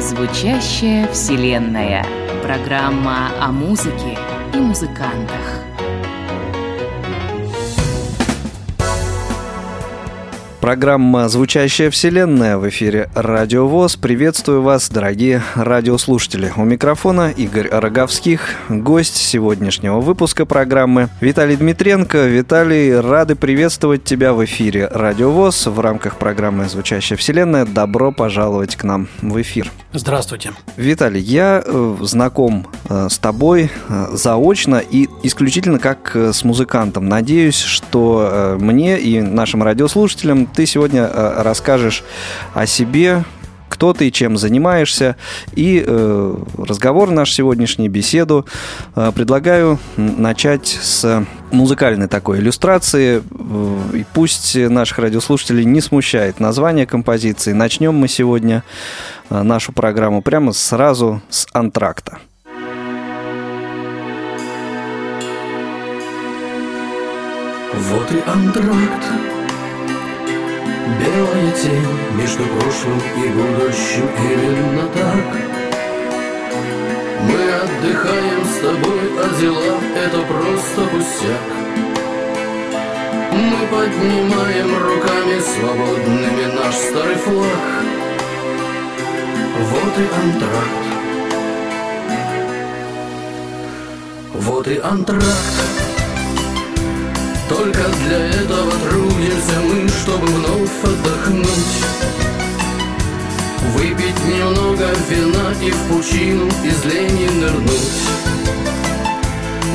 [0.00, 2.04] Звучащая вселенная.
[2.42, 4.18] Программа о музыке
[4.52, 4.87] и музыкантах.
[10.68, 13.96] Программа «Звучащая вселенная» в эфире «Радио ВОЗ».
[13.96, 16.52] Приветствую вас, дорогие радиослушатели.
[16.56, 22.26] У микрофона Игорь Роговских, гость сегодняшнего выпуска программы Виталий Дмитренко.
[22.26, 27.64] Виталий, рады приветствовать тебя в эфире «Радио ВОЗ» в рамках программы «Звучащая вселенная».
[27.64, 29.70] Добро пожаловать к нам в эфир.
[29.94, 30.52] Здравствуйте.
[30.76, 37.08] Виталий, я э, знаком э, с тобой э, заочно и исключительно как с музыкантом.
[37.08, 42.02] Надеюсь, что мне и нашим радиослушателям ты сегодня э, расскажешь
[42.52, 43.22] о себе,
[43.68, 45.14] кто ты, чем занимаешься.
[45.52, 48.44] И э, разговор наш сегодняшний, беседу,
[48.96, 53.22] э, предлагаю начать с музыкальной такой иллюстрации.
[53.94, 57.52] И пусть наших радиослушателей не смущает название композиции.
[57.52, 58.64] Начнем мы сегодня
[59.30, 62.18] нашу программу прямо сразу с антракта.
[67.74, 69.37] Вот и антракт
[70.96, 75.26] Белая тень между прошлым и будущим Именно так?
[77.28, 81.46] Мы отдыхаем с тобой, а дела Это просто пустяк.
[83.32, 87.84] Мы поднимаем руками свободными Наш старый флаг.
[89.60, 90.84] Вот и антракт.
[94.34, 95.97] Вот и антракт
[97.48, 101.48] только для этого трудимся мы, чтобы вновь отдохнуть.
[103.74, 108.02] Выпить немного вина и в пучину из лени нырнуть.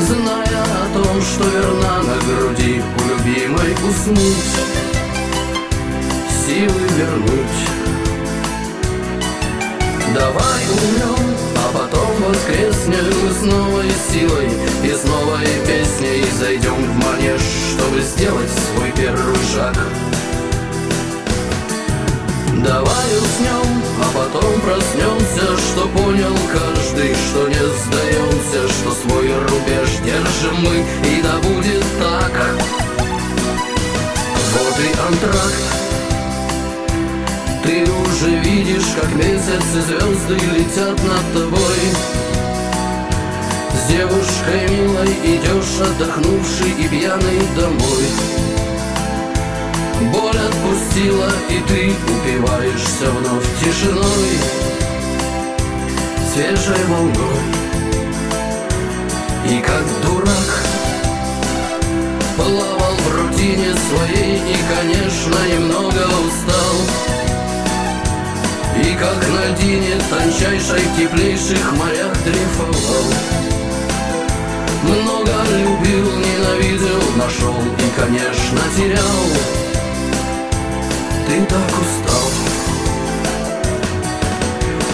[0.02, 4.54] Зная о том, что верна на груди у любимой уснуть.
[6.46, 7.64] Силы вернуть.
[10.14, 11.23] Давай умрем,
[11.74, 13.04] потом воскреснем.
[13.34, 14.50] С новой силой
[14.84, 17.42] И с новой песней зайдем в манеж
[17.72, 19.76] Чтобы сделать свой первый шаг.
[22.64, 30.56] Давай уснем, а потом проснемся Что понял каждый, что не сдаемся Что свой рубеж держим
[30.62, 32.32] мы, и да будет так.
[34.54, 35.93] Вот и антракт
[37.64, 41.80] ты уже видишь, как месяц и звезды летят над тобой.
[43.72, 48.06] С девушкой милой идешь, отдохнувший и пьяный домой.
[50.12, 54.38] Боль отпустила, и ты упиваешься вновь тишиной
[56.34, 57.40] Свежей волной.
[59.50, 60.64] И как дурак
[62.36, 66.53] Плавал в рутине своей и, конечно, немного устал
[70.72, 73.04] в теплейших морях дрейфовал.
[74.84, 79.24] Много любил, ненавидел, нашел и, конечно, терял.
[81.28, 82.30] Ты так устал.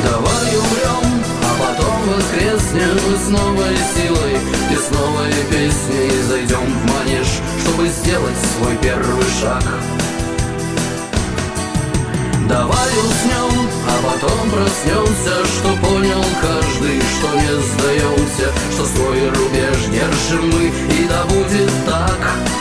[0.03, 4.39] Давай умрем, а потом воскреснем с новой силой
[4.71, 7.27] И с новой песней зайдем в манеж
[7.61, 9.63] Чтобы сделать свой первый шаг
[12.49, 20.49] Давай уснем, а потом проснемся Что понял каждый, что не сдаемся Что свой рубеж держим
[20.49, 22.58] мы И да будет так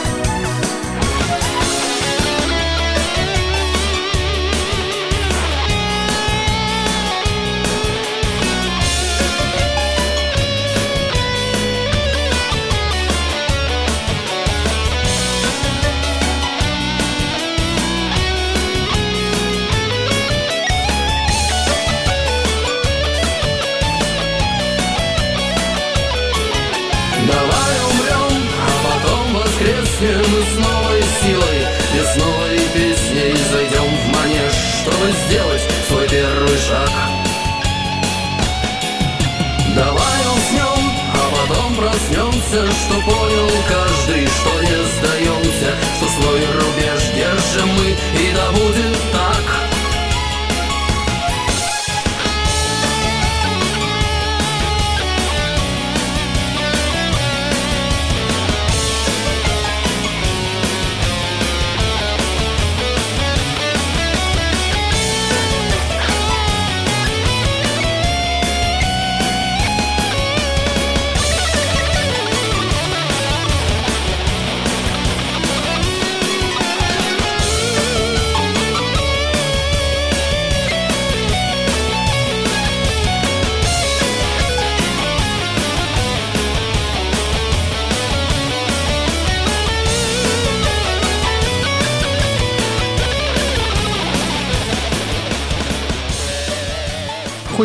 [42.49, 48.97] проснемся Что понял каждый, что не сдаемся Что свой рубеж держим мы И да будет
[49.13, 49.28] так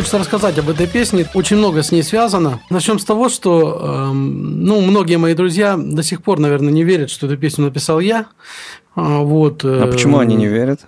[0.04, 1.26] хочется рассказать об этой песне.
[1.32, 2.60] Очень много с ней связано.
[2.68, 7.08] Начнем с того, что эм, ну, многие мои друзья до сих пор, наверное, не верят,
[7.08, 8.26] что эту песню написал я.
[8.96, 10.80] А, вот, а почему они не верят?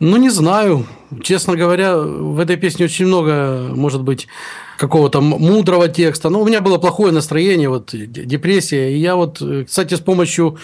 [0.00, 0.84] Ну, не знаю.
[1.22, 4.28] Честно говоря, в этой песне очень много, может быть,
[4.76, 6.28] какого-то мудрого текста.
[6.28, 8.92] Но у меня было плохое настроение, вот депрессия.
[8.92, 10.58] И я вот, кстати, с помощью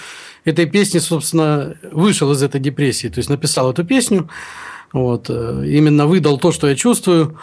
[0.44, 3.08] этой песни, собственно, вышел из этой депрессии.
[3.08, 4.28] То есть написал эту песню,
[4.92, 7.38] вот, э, именно выдал то, что я чувствую.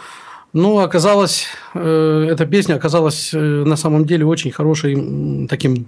[0.52, 5.86] Но оказалось, э, эта песня оказалась э, на самом деле очень хорошей таким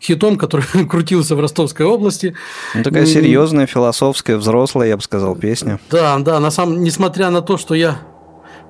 [0.00, 2.34] хитом, который крутился в Ростовской области.
[2.74, 5.80] Ну, такая серьезная, философская, взрослая, я бы сказал, песня.
[5.90, 8.00] Да, да, на самом, несмотря на то, что я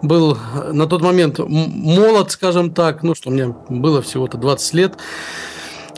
[0.03, 0.37] был
[0.73, 4.94] на тот момент молод, скажем так, ну, что мне было всего-то 20 лет,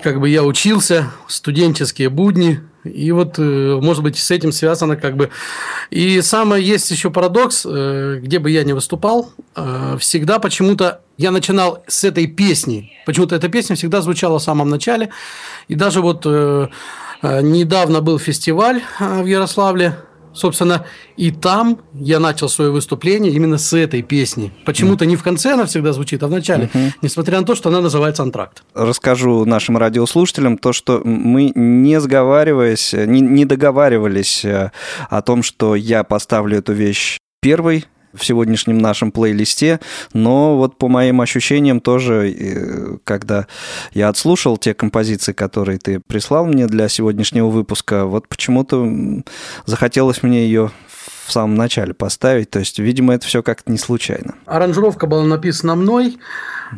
[0.02, 5.16] как бы я учился, студенческие будни, и вот, э, может быть, с этим связано как
[5.16, 5.30] бы.
[5.90, 11.30] И самое есть еще парадокс, э, где бы я ни выступал, э, всегда почему-то я
[11.30, 12.92] начинал с этой песни.
[13.06, 15.10] Почему-то эта песня всегда звучала в самом начале.
[15.68, 16.26] И даже вот
[17.22, 19.96] недавно был фестиваль в Ярославле,
[20.34, 20.86] Собственно,
[21.16, 24.52] и там я начал свое выступление именно с этой песни.
[24.64, 26.70] Почему-то не в конце она всегда звучит, а в начале,
[27.02, 28.62] несмотря на то, что она называется «Антракт».
[28.74, 34.70] Расскажу нашим радиослушателям то, что мы не сговариваясь, не, не договаривались э,
[35.08, 39.80] о том, что я поставлю эту вещь первой в сегодняшнем нашем плейлисте,
[40.12, 43.46] но вот по моим ощущениям тоже, э, когда
[43.94, 48.90] я отслушал те композиции, которые ты прислал мне для сегодняшнего выпуска, вот почему-то
[49.66, 50.70] захотелось мне ее
[51.32, 52.50] в самом начале поставить.
[52.50, 54.34] То есть, видимо, это все как-то не случайно.
[54.44, 56.18] Аранжировка была написана мной.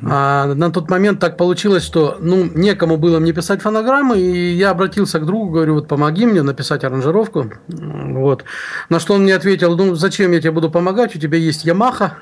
[0.07, 4.71] А на тот момент так получилось, что ну, некому было мне писать фонограммы, и я
[4.71, 7.53] обратился к другу, говорю, вот помоги мне написать аранжировку.
[7.67, 8.45] Вот.
[8.91, 12.19] На что он мне ответил, ну зачем я тебе буду помогать, у тебя есть Ямаха,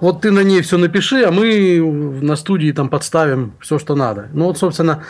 [0.00, 1.80] вот ты на ней все напиши, а мы
[2.22, 4.28] на студии там подставим все, что надо.
[4.32, 5.02] Ну вот, собственно,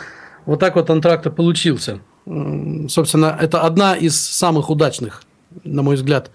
[0.45, 1.99] вот так вот антракт получился.
[2.25, 5.23] Собственно, это одна из самых удачных
[5.63, 6.31] на мой взгляд,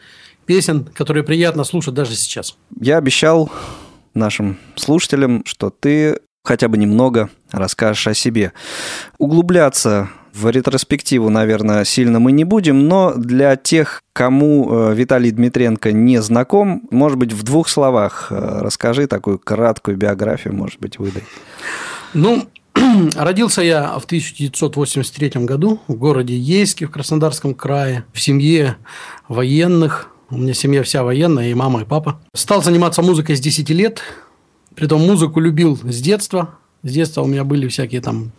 [0.46, 2.56] песен, которые приятно слушать даже сейчас.
[2.80, 3.50] Я обещал
[4.14, 8.52] нашим слушателям, что ты хотя бы немного расскажешь о себе.
[9.18, 15.92] Углубляться в ретроспективу, наверное, сильно мы не будем, но для тех, кому э, Виталий Дмитренко
[15.92, 21.24] не знаком, может быть, в двух словах э, расскажи такую краткую биографию, может быть, выдай.
[22.12, 22.46] Ну,
[23.16, 28.76] Родился я в 1983 году в городе Ейске в Краснодарском крае, в семье
[29.28, 30.10] военных.
[30.30, 32.20] У меня семья вся военная, и мама, и папа.
[32.34, 34.02] Стал заниматься музыкой с 10 лет.
[34.74, 36.58] Притом музыку любил с детства.
[36.82, 38.32] С детства у меня были всякие там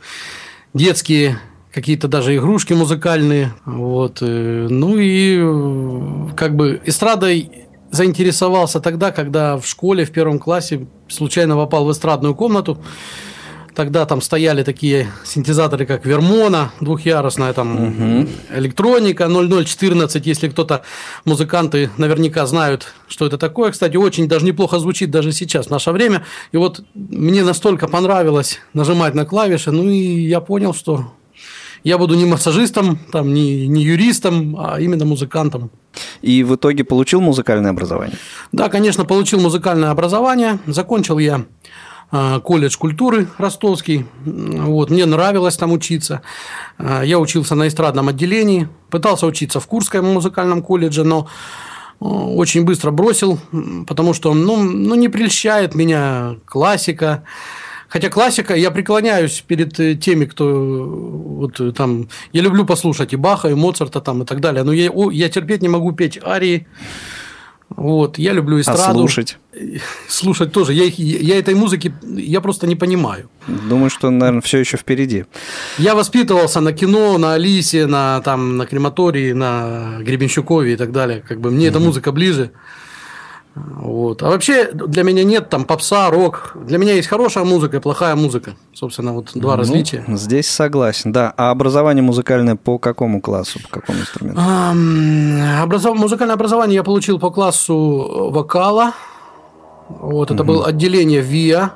[0.74, 1.40] детские
[1.72, 3.54] какие-то даже игрушки музыкальные.
[3.66, 4.19] Вот.
[4.22, 7.52] Э, ну и э, как бы эстрадой
[7.92, 12.80] заинтересовался тогда, когда в школе в первом классе случайно попал в эстрадную комнату.
[13.78, 18.28] Тогда там стояли такие синтезаторы, как Вермона, двухъярусная там угу.
[18.56, 20.81] электроника 0014, если кто-то,
[21.26, 23.72] музыканты наверняка знают, что это такое.
[23.72, 26.26] Кстати, очень даже неплохо звучит даже сейчас, в наше время.
[26.52, 31.14] И вот мне настолько понравилось нажимать на клавиши, ну и я понял, что
[31.84, 35.69] я буду не массажистом, там, не, не юристом, а именно музыкантом.
[36.24, 38.18] И в итоге получил музыкальное образование?
[38.52, 40.57] Да, конечно, получил музыкальное образование.
[40.66, 41.46] Закончил я
[42.09, 44.06] колледж культуры ростовский.
[44.23, 46.21] Вот, мне нравилось там учиться.
[46.78, 51.28] А, я учился на эстрадном отделении, пытался учиться в Курском музыкальном колледже, но
[51.99, 53.40] а, очень быстро бросил,
[53.87, 57.23] потому что ну, ну, не прельщает меня классика.
[57.90, 62.09] Хотя классика, я преклоняюсь перед э, теми, кто вот э, там...
[62.33, 65.61] Я люблю послушать и Баха, и Моцарта там, и так далее, но я, я терпеть
[65.61, 66.68] не могу петь арии,
[67.69, 68.81] вот, я люблю эстраду.
[68.81, 69.38] А слушать?
[70.07, 70.74] Слушать тоже.
[70.74, 73.30] Я, я этой музыки, я просто не понимаю.
[73.47, 75.26] Думаю, что, наверное, все еще впереди.
[75.78, 81.24] Я воспитывался на кино, на Алисе, на, там, на крематории, на Гребенщукове и так далее.
[81.28, 81.76] Как бы мне угу.
[81.76, 82.52] эта музыка ближе.
[83.78, 84.23] Вот.
[84.23, 86.56] А вообще для меня нет там попса, рок.
[86.56, 88.56] Для меня есть хорошая музыка и плохая музыка.
[88.73, 90.04] Собственно, вот два ну, различия.
[90.07, 91.33] Здесь согласен, да.
[91.37, 94.42] А образование музыкальное по какому классу, по какому инструменту?
[94.44, 94.73] А,
[95.64, 95.97] образов...
[95.97, 98.94] Музыкальное образование я получил по классу вокала.
[99.90, 100.54] Вот, это угу.
[100.54, 101.71] было отделение ВИА.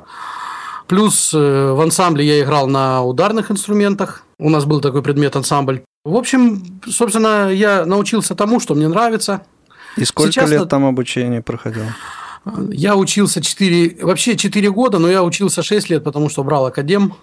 [0.87, 4.23] Плюс э, в ансамбле я играл на ударных инструментах.
[4.37, 5.83] У нас был такой предмет ансамбль.
[6.03, 9.43] В общем, собственно, я научился тому, что мне нравится.
[9.97, 11.87] И сколько Сейчас лет там обучение проходило?
[12.71, 17.13] Я учился 4, вообще 4 года, но я учился 6 лет, потому что брал академ.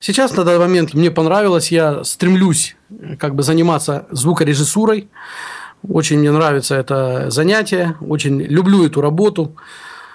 [0.00, 2.76] Сейчас на данный момент мне понравилось, я стремлюсь
[3.18, 5.08] как бы заниматься звукорежиссурой.
[5.88, 9.56] Очень мне нравится это занятие, очень люблю эту работу.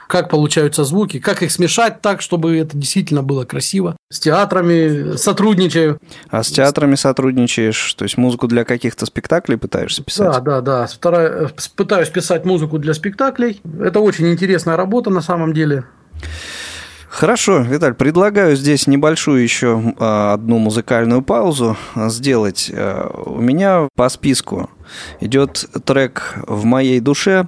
[0.09, 3.95] Как получаются звуки, как их смешать так, чтобы это действительно было красиво.
[4.11, 5.99] С театрами сотрудничаю.
[6.31, 7.93] А с театрами сотрудничаешь?
[7.93, 10.31] То есть музыку для каких-то спектаклей пытаешься писать?
[10.31, 10.87] Да, да, да.
[10.87, 13.61] Стараюсь, пытаюсь писать музыку для спектаклей.
[13.79, 15.83] Это очень интересная работа на самом деле.
[17.07, 22.71] Хорошо, Виталь, предлагаю здесь небольшую еще а, одну музыкальную паузу сделать.
[22.73, 24.71] А, у меня по списку
[25.19, 27.47] идет трек «В моей душе».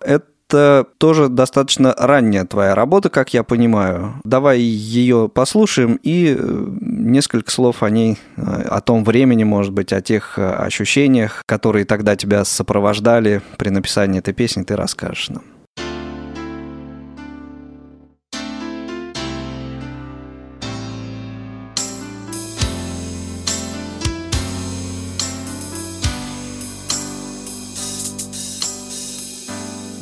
[0.00, 4.14] Это тоже достаточно ранняя твоя работа, как я понимаю.
[4.24, 9.92] Давай ее послушаем и э, несколько слов о ней, э, о том времени, может быть,
[9.92, 15.42] о тех э, ощущениях, которые тогда тебя сопровождали при написании этой песни, ты расскажешь нам.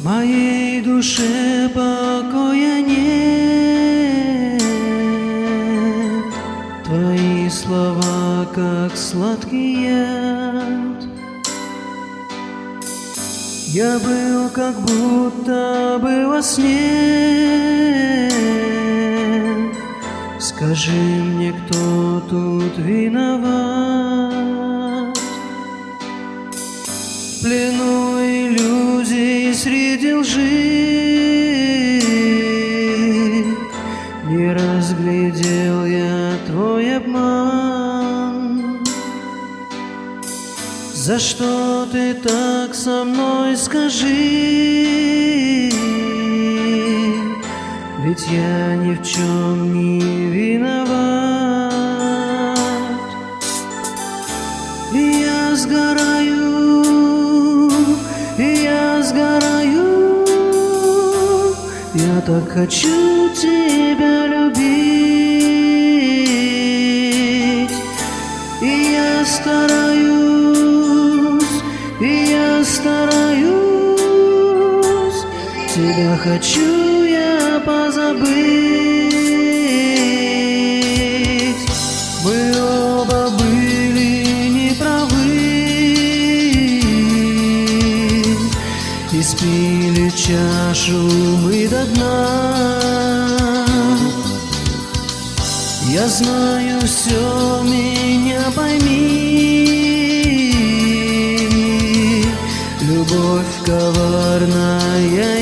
[0.04, 4.62] Моей душе покоя нет.
[6.84, 11.08] Твои слова, как сладкий яд.
[13.68, 18.30] Я был как будто бы во сне.
[20.38, 24.04] Скажи мне, кто тут виноват?
[26.84, 28.03] В плену
[30.04, 30.50] среди лжи
[34.28, 38.84] Не разглядел я твой обман.
[40.92, 44.00] За что ты так со мной скажи?
[48.04, 51.23] Ведь я ни в чем не виноват
[62.34, 64.64] Я так хочу тебя любить
[68.60, 70.02] И я стараюсь,
[72.00, 73.54] и я стараюсь
[75.72, 78.24] Тебя хочу я позабыть
[82.24, 85.24] Мы оба были неправы
[89.12, 91.33] Испили чашу
[95.94, 99.04] Я знаю все, меня пойми.
[102.80, 105.33] Любовь коварная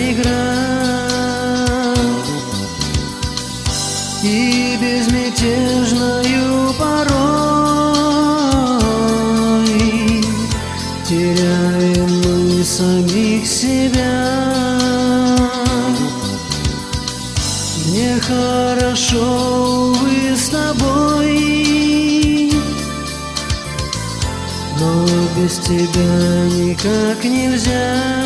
[25.63, 28.22] тебя никак нельзя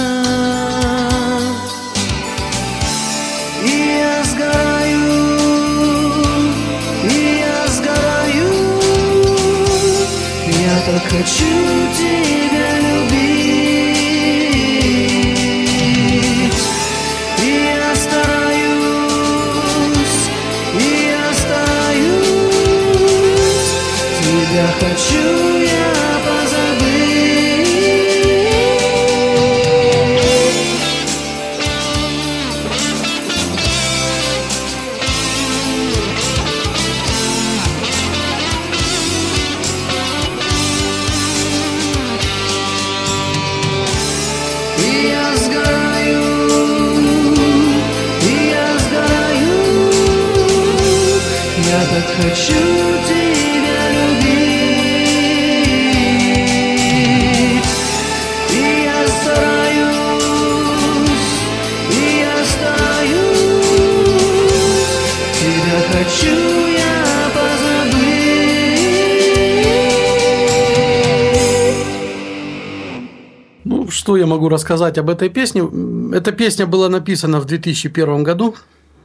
[74.07, 75.69] что я могу рассказать об этой песне?
[76.13, 78.55] Эта песня была написана в 2001 году.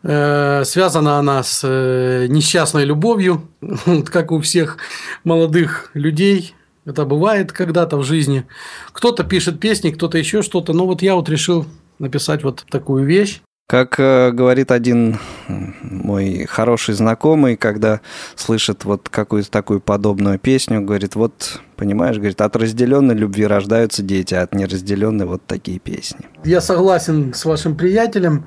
[0.04, 3.50] Э, Связана она с э, несчастной любовью,
[4.06, 4.78] как у всех
[5.24, 6.54] молодых людей.
[6.86, 8.46] Это бывает когда-то в жизни.
[8.92, 10.72] Кто-то пишет песни, кто-то еще что-то.
[10.74, 11.66] Но вот я вот решил
[11.98, 13.42] написать вот такую вещь.
[13.72, 18.02] Как э, говорит один мой хороший знакомый, когда
[18.36, 24.34] слышит вот какую-то такую подобную песню, говорит, вот, понимаешь, говорит, от разделенной любви рождаются дети,
[24.34, 26.28] а от неразделенной вот такие песни.
[26.44, 28.46] Я согласен с вашим приятелем.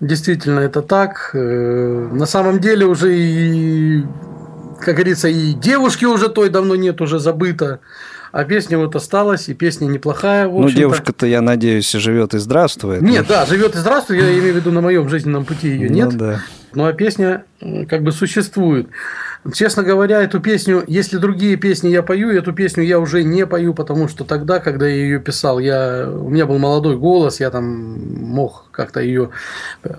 [0.00, 1.32] Действительно, это так.
[1.34, 4.06] Э, На самом деле уже и,
[4.80, 7.80] как говорится, и девушки уже той давно нет, уже забыто.
[8.36, 10.46] А песня вот осталась, и песня неплохая.
[10.46, 13.00] Ну, девушка-то, я надеюсь, живет и здравствует.
[13.00, 15.94] Нет, да, живет и здравствует, я имею в виду на моем жизненном пути ее Ну
[15.94, 16.18] нет.
[16.18, 16.40] да.
[16.76, 17.46] Ну а песня
[17.88, 18.88] как бы существует.
[19.54, 23.72] Честно говоря, эту песню, если другие песни я пою, эту песню я уже не пою,
[23.72, 27.64] потому что тогда, когда я ее писал, я, у меня был молодой голос, я там
[28.22, 29.30] мог как-то ее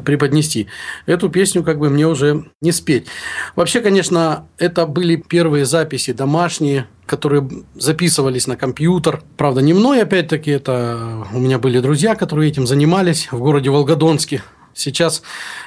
[0.06, 0.68] преподнести.
[1.08, 3.08] Эту песню как бы мне уже не спеть.
[3.56, 9.24] Вообще, конечно, это были первые записи домашние, которые записывались на компьютер.
[9.36, 14.44] Правда, не мной, опять-таки, это у меня были друзья, которые этим занимались в городе Волгодонске.
[14.78, 15.22] Сейчас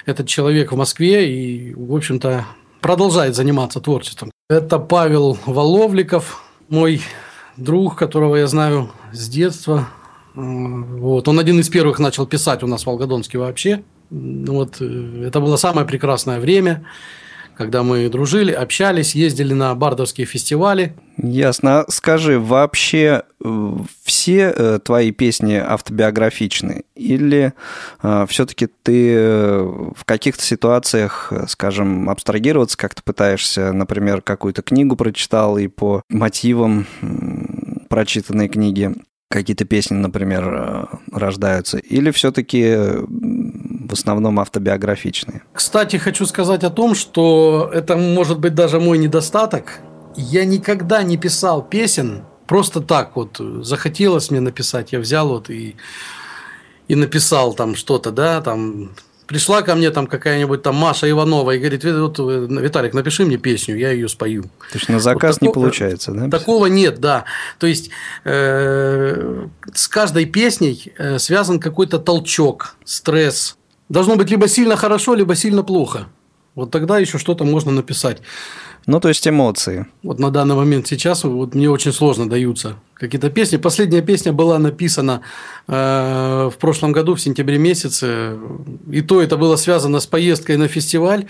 [0.07, 2.45] этот человек в Москве и, в общем-то,
[2.81, 4.31] продолжает заниматься творчеством.
[4.49, 7.02] Это Павел Воловликов, мой
[7.57, 9.88] друг, которого я знаю с детства.
[10.37, 11.29] М, Вот.
[11.29, 13.83] Он один из первых начал писать у нас в Волгодонске вообще.
[14.11, 14.76] Вот.
[14.81, 16.85] э, Это было самое прекрасное время,
[17.61, 20.95] когда мы дружили, общались, ездили на бардовские фестивали.
[21.19, 21.81] Ясно.
[21.81, 26.85] А Скажи, вообще э, все э, твои песни автобиографичны?
[26.95, 27.52] Или
[28.29, 29.59] все-таки ты э,
[29.95, 36.87] в каких-то ситуациях, э, скажем, абстрагироваться как-то пытаешься, например, какую-то книгу прочитал и по мотивам
[37.90, 38.95] прочитанной книги
[39.31, 41.76] какие-то песни, например, э, рождаются?
[41.76, 42.75] Или все-таки
[43.91, 45.43] в основном автобиографичные?
[45.53, 49.81] Кстати, хочу сказать о том, что это может быть даже мой недостаток.
[50.17, 53.41] Я никогда не писал песен просто так вот.
[53.63, 55.76] Захотелось мне написать, я взял вот и,
[56.89, 58.91] и написал там что-то, да, там
[59.26, 63.25] пришла ко мне там какая-нибудь там Маша Иванова и говорит, «Ви- вот, э, Виталик, напиши
[63.25, 64.43] мне песню, я ее спою.
[64.73, 66.29] То есть на заказ Вот не такого- получается, да?
[66.29, 67.25] Такого нет, да.
[67.61, 67.91] То есть
[68.25, 73.57] э, с каждой песней э, связан какой-то толчок, стресс.
[73.91, 76.07] Должно быть либо сильно хорошо, либо сильно плохо.
[76.55, 78.23] Вот тогда еще что-то можно написать.
[78.87, 79.87] Ну, то есть эмоции.
[80.03, 83.57] Вот на данный момент сейчас вот мне очень сложно даются какие-то песни.
[83.57, 85.23] Последняя песня была написана
[85.67, 88.39] э, в прошлом году, в сентябре месяце.
[88.91, 91.26] И то это было связано с поездкой на фестиваль.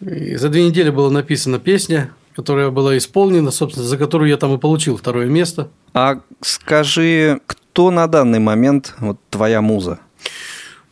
[0.00, 4.52] И за две недели была написана песня, которая была исполнена, собственно, за которую я там
[4.54, 5.68] и получил второе место.
[5.94, 10.00] А скажи, кто на данный момент вот твоя муза?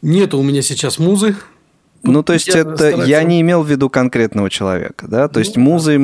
[0.02, 1.36] Нету у меня сейчас музы.
[2.02, 5.26] Ну, то есть я это стараюсь- я не имел в виду конкретного человека, да?
[5.28, 6.02] То есть Ну, музой м,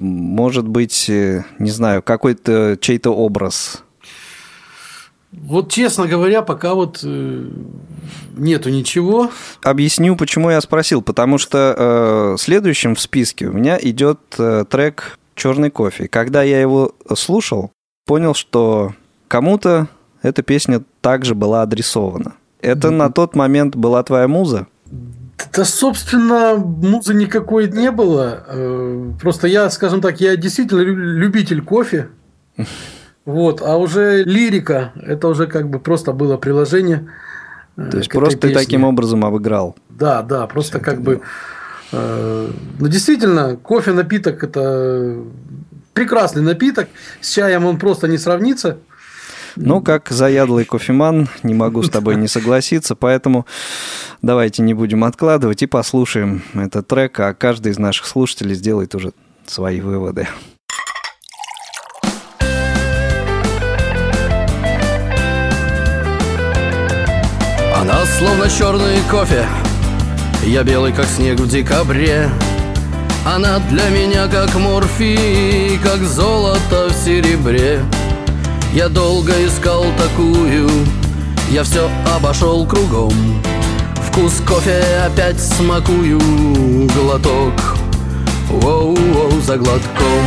[0.00, 3.82] может быть, э, не знаю, какой-то чей-то образ.
[5.32, 7.48] Вот, честно говоря, пока вот э,
[8.36, 9.30] нету ничего.
[9.62, 11.02] Объясню, почему я спросил.
[11.02, 16.06] Потому что э, следующим в списке у меня идет э, трек Черный кофе.
[16.06, 17.72] Когда я его слушал,
[18.06, 18.94] понял, что
[19.26, 19.88] кому-то
[20.22, 22.34] эта песня также была адресована.
[22.64, 24.66] Это на тот момент была твоя муза?
[25.52, 28.44] Да, собственно, музы никакой не было.
[28.48, 32.08] Э, Просто я, скажем так, я действительно лю- любитель кофе.
[33.26, 37.06] Вот, а уже лирика, это уже как бы просто было приложение.
[37.78, 39.76] э, То есть просто ты таким образом обыграл.
[39.88, 41.22] Да, да, просто как бы.
[41.92, 45.16] э, Ну, действительно, кофе напиток это
[45.94, 46.88] прекрасный напиток.
[47.22, 48.76] С чаем он просто не сравнится.
[49.56, 53.46] Ну, как заядлый кофеман, не могу с тобой не согласиться, поэтому
[54.20, 59.12] давайте не будем откладывать и послушаем этот трек, а каждый из наших слушателей сделает уже
[59.46, 60.28] свои выводы.
[67.76, 69.46] Она словно черный кофе.
[70.44, 72.28] Я белый, как снег в декабре.
[73.26, 77.80] Она для меня как морфий Как золото в серебре
[78.74, 80.68] Я долго искал такую
[81.48, 83.14] Я все обошел кругом.
[84.08, 86.18] Вкус кофе опять смакую
[86.92, 87.52] Глоток
[88.50, 90.24] Воу-воу за глотком.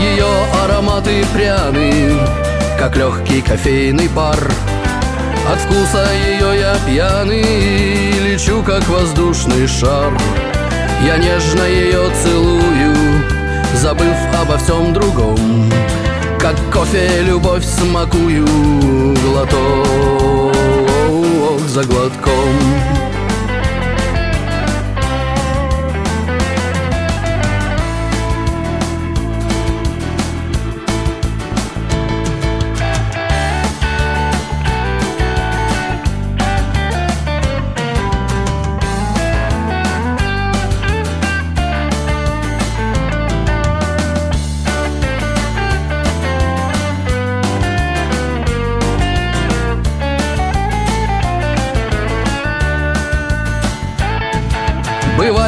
[0.00, 0.26] Ее
[0.62, 2.12] ароматы пряны,
[2.78, 4.38] как легкий кофейный пар
[5.52, 10.12] От вкуса ее я пьяный, лечу как воздушный шар
[11.04, 12.94] Я нежно ее целую,
[13.74, 15.70] забыв обо всем другом.
[16.38, 18.46] Как кофе любовь смакую,
[19.24, 20.52] глоток
[21.68, 23.01] за глотком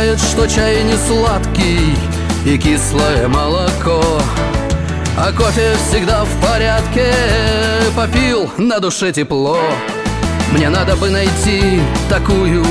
[0.05, 1.97] знает, что чай не сладкий
[2.45, 4.03] и кислое молоко.
[5.17, 7.13] А кофе всегда в порядке,
[7.97, 9.59] попил, на душе тепло.
[10.53, 12.65] Мне надо бы найти такую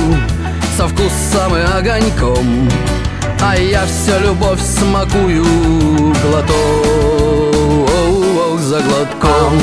[0.76, 2.68] со вкусом и огоньком
[3.40, 5.44] А я все любовь смакую
[6.22, 6.54] глоток.
[8.60, 9.60] За глотком.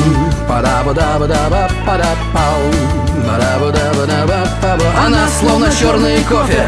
[4.95, 6.67] Она словно черный кофе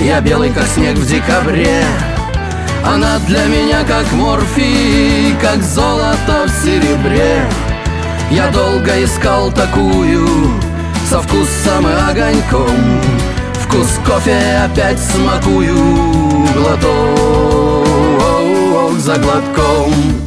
[0.00, 1.82] Я белый, как снег в декабре.
[2.84, 7.44] Она для меня как морфий Как золото в серебре.
[8.30, 10.52] Я долго искал такую
[11.10, 13.00] Со вкусом и огоньком.
[13.54, 15.76] Вкус кофе опять смакую
[16.54, 17.78] Глоток
[19.08, 20.17] за глотком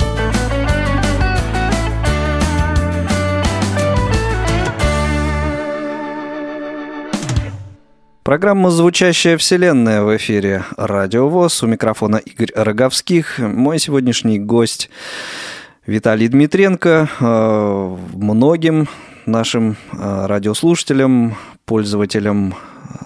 [8.32, 11.64] Программа «Звучащая вселенная» в эфире «Радио ВОЗ».
[11.64, 13.40] У микрофона Игорь Роговских.
[13.40, 14.90] Мой сегодняшний гость
[15.86, 17.10] Виталий Дмитренко.
[17.20, 18.88] Э, Многим
[19.26, 22.56] нашим э, радиослушателям, пользователям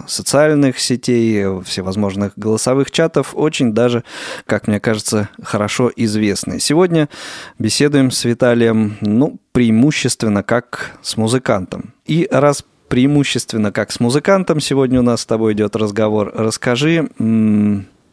[0.06, 4.04] социальных сетей, всевозможных голосовых чатов очень даже,
[4.46, 6.60] как мне кажется, хорошо известны.
[6.60, 7.10] Сегодня
[7.58, 11.96] беседуем с Виталием, ну, преимущественно как с музыкантом.
[12.06, 12.64] И раз
[12.96, 17.10] преимущественно как с музыкантом сегодня у нас с тобой идет разговор, расскажи,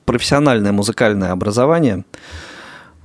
[0.04, 2.04] профессиональное музыкальное образование,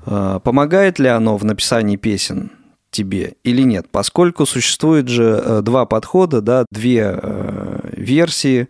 [0.07, 2.49] э, помогает ли оно в написании песен?
[2.89, 8.69] тебе или нет, поскольку существует же э, два подхода, да, две э, версии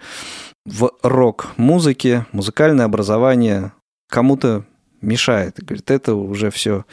[0.66, 3.72] в рок-музыке, музыкальное образование
[4.10, 4.66] кому-то
[5.00, 5.64] мешает.
[5.64, 6.84] Говорит, это уже все,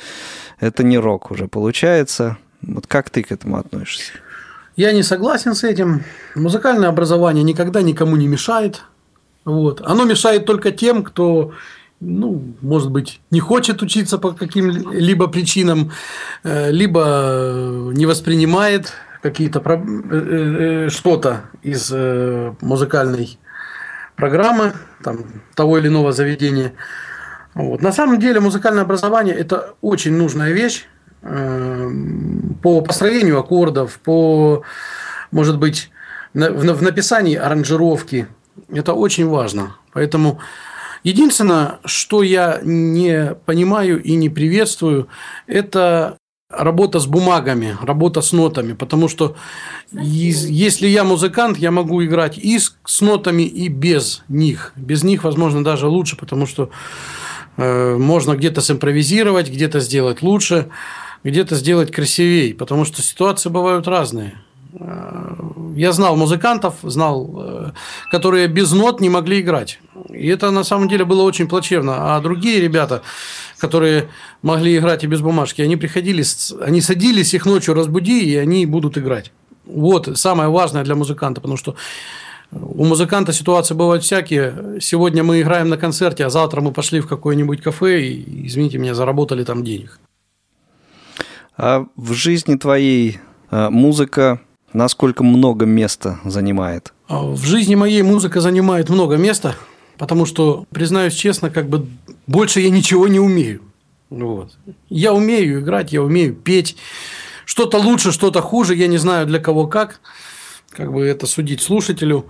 [0.61, 2.37] это не рок уже получается.
[2.63, 4.13] Вот как ты к этому относишься?
[4.77, 6.05] Я не согласен с этим.
[6.35, 8.83] Музыкальное образование никогда никому не мешает.
[9.45, 9.81] Вот.
[9.85, 11.53] Оно мешает только тем, кто
[12.01, 15.93] ну, может быть, не хочет учиться по каким-либо причинам,
[16.43, 21.91] э, либо не воспринимает какие-то э, э, что-то из
[22.61, 23.39] музыкальной
[24.17, 26.73] программы там, того или иного заведения.
[27.55, 27.81] Вот.
[27.81, 30.87] На самом деле музыкальное образование– это очень нужная вещь
[32.63, 34.63] по построению аккордов, по,
[35.31, 35.91] может быть,
[36.35, 38.27] в написании аранжировки.
[38.69, 39.77] Это очень важно.
[39.93, 40.41] Поэтому
[41.05, 45.09] Единственное, что я не понимаю и не приветствую,
[45.47, 46.17] это
[46.51, 49.37] работа с бумагами, работа с нотами, потому что
[49.93, 54.73] если я музыкант, я могу играть и с, нотами, и без них.
[54.77, 56.71] Без них, возможно, даже лучше, потому что
[57.59, 60.71] э, можно где-то симпровизировать, где-то сделать лучше,
[61.25, 64.35] где-то сделать красивее, потому что ситуации бывают разные.
[64.79, 65.35] Э,
[65.75, 67.73] я знал музыкантов, знал, э,
[68.11, 69.81] которые без нот не могли играть.
[70.11, 72.17] И это на самом деле было очень плачевно.
[72.17, 73.03] А другие ребята,
[73.59, 74.09] которые
[74.43, 76.23] могли играть и без бумажки, они приходили,
[76.61, 79.33] они садились, их ночью разбуди, и они будут играть.
[79.65, 81.75] Вот самое важное для музыканта, потому что
[82.53, 84.79] у музыканта ситуации бывают всякие.
[84.81, 88.95] Сегодня мы играем на концерте, а завтра мы пошли в какое-нибудь кафе и, извините меня,
[88.95, 89.99] заработали там денег.
[91.57, 93.19] А в жизни твоей
[93.51, 94.41] э, музыка
[94.73, 96.93] насколько много места занимает?
[97.09, 99.55] А в жизни моей музыка занимает много места,
[99.97, 101.87] потому что, признаюсь честно, как бы
[102.27, 103.63] больше я ничего не умею.
[104.11, 104.53] Вот.
[104.91, 106.77] Я умею играть, я умею петь.
[107.47, 110.01] Что-то лучше, что-то хуже, я не знаю для кого как.
[110.71, 112.27] Как бы это судить слушателю.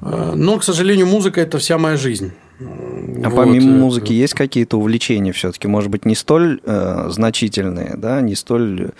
[0.00, 2.32] А, но, к сожалению, музыка– это вся моя жизнь.
[2.60, 3.36] А вот.
[3.36, 8.90] помимо музыки есть какие-то увлечения все-таки, может быть, не столь э, значительные, да, не столь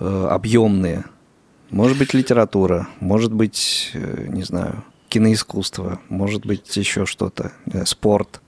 [0.00, 1.04] э, объемные?
[1.70, 8.40] Может быть, литература, может быть, э, не знаю, киноискусство, может быть, еще что-то, э, спорт.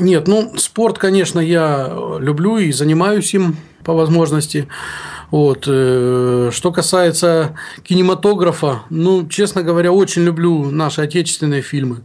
[0.00, 4.68] Нет, ну, спорт, конечно, я люблю и занимаюсь им по возможности.
[5.30, 5.64] Вот.
[5.66, 12.02] Э, что касается кинематографа, ну, честно говоря, очень люблю наши отечественные фильмы.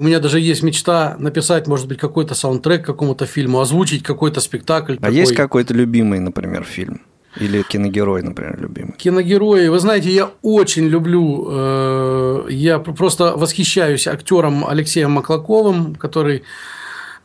[0.00, 4.40] У меня даже есть мечта написать, может быть, какой-то саундтрек к какому-то фильму, озвучить какой-то
[4.40, 4.94] спектакль.
[4.94, 5.14] А такой.
[5.14, 7.02] есть какой-то любимый, например, фильм?
[7.36, 8.94] Или киногерой, например, любимый?
[8.96, 9.68] Киногерои.
[9.68, 16.44] Вы знаете, я очень люблю, э, я просто восхищаюсь актером Алексеем Маклаковым, который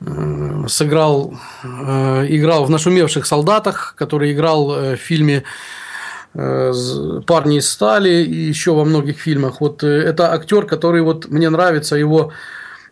[0.01, 1.33] э, сыграл,
[1.63, 5.43] э, играл в «Нашумевших солдатах», который играл в фильме
[6.33, 9.61] «Парни из стали» и еще во многих фильмах.
[9.61, 12.33] Вот это актер, который вот мне нравится его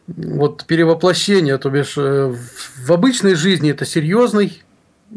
[0.07, 4.63] вот перевоплощение, то бишь в обычной жизни это серьезный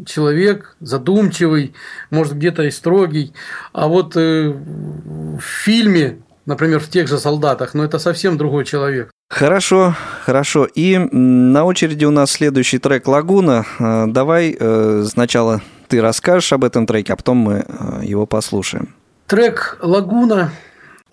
[0.05, 1.73] человек задумчивый,
[2.09, 3.33] может где-то и строгий,
[3.73, 9.11] а вот э, в фильме, например, в тех же солдатах, ну это совсем другой человек.
[9.29, 10.65] Хорошо, хорошо.
[10.65, 13.65] И на очереди у нас следующий трек «Лагуна».
[13.79, 18.95] Э, Давай э, сначала ты расскажешь об этом треке, а потом мы э, его послушаем.
[19.25, 20.51] Трек «Лагуна»,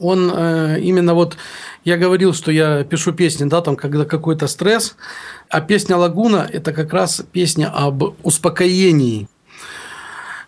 [0.04, 1.36] он э, именно вот,
[1.84, 4.96] я говорил, что я пишу песни, да, там, когда какой-то стресс,
[5.48, 9.28] а песня «Лагуна»– это как раз песня об успокоении.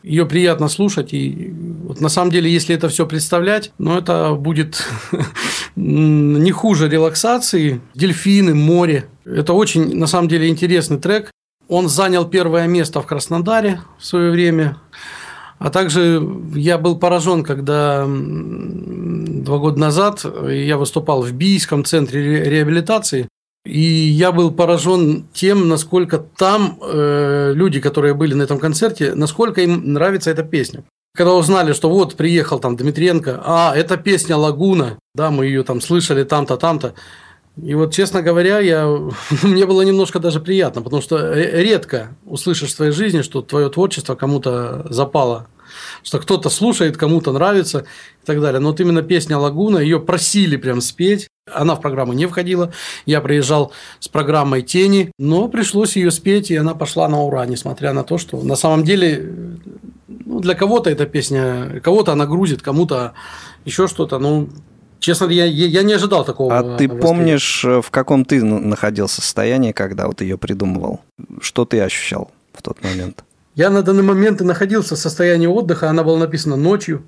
[0.03, 1.53] Ее приятно слушать, и
[1.85, 4.87] вот на самом деле, если это все представлять, ну, это будет
[5.77, 9.07] не хуже релаксации, дельфины, море.
[9.25, 11.31] Это очень, на самом деле, интересный трек.
[11.69, 14.77] Он занял первое место в Краснодаре в свое время.
[15.59, 16.23] А также
[16.55, 23.29] я был поражен, когда два года назад я выступал в Бийском центре ре- реабилитации.
[23.64, 29.61] И я был поражен тем, насколько там э, люди, которые были на этом концерте, насколько
[29.61, 30.85] им нравится эта песня.
[31.16, 35.81] Когда узнали, что вот приехал там Дмитренко, а, это песня «Лагуна», да, мы ее там
[35.81, 36.92] слышали там-то, там-то.
[37.62, 38.87] И вот, честно говоря, я,
[39.42, 43.71] мне было немножко даже приятно, потому что ре- редко услышишь в своей жизни, что твое
[43.71, 45.47] творчество кому-то запало,
[46.03, 47.87] что кто-то слушает, кому-то нравится
[48.23, 48.61] и так далее.
[48.61, 52.73] Но вот именно песня «Лагуна», ее просили прям спеть, она в программу не входила.
[53.07, 57.92] Я приезжал с программой «Тени», но пришлось ее спеть, и она пошла на ура, несмотря
[57.92, 59.59] на то, что на самом деле
[60.09, 63.14] ну, для кого-то эта песня, кого-то она грузит, кому-то
[63.64, 64.19] еще что-то.
[64.19, 64.49] Ну,
[64.99, 66.59] честно, я, я не ожидал такого.
[66.59, 71.01] А ты помнишь, э, в каком ты находился состоянии, когда вот ее придумывал?
[71.41, 73.25] Что ты ощущал в тот момент?
[73.55, 77.05] Я на данный момент и находился в состоянии отдыха, она была написана ночью.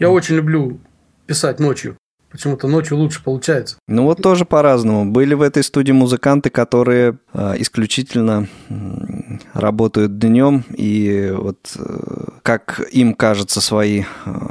[0.00, 0.80] Я очень люблю
[1.26, 1.96] писать ночью.
[2.30, 3.76] Почему-то ночью лучше получается.
[3.88, 5.10] Ну вот тоже по-разному.
[5.10, 8.48] Были в этой студии музыканты, которые э, исключительно
[9.54, 14.04] работают днем и вот э, как им кажется свои э,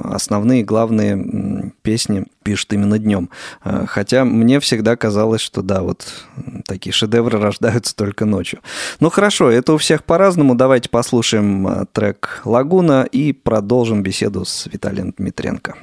[0.06, 3.30] основные главные песни пишут именно днем.
[3.62, 6.08] Хотя мне всегда казалось, что да, вот
[6.66, 8.60] такие шедевры рождаются только ночью.
[9.00, 10.56] Ну хорошо, это у всех по-разному.
[10.56, 15.76] Давайте послушаем трек «Лагуна» и продолжим беседу с Виталием Дмитренко.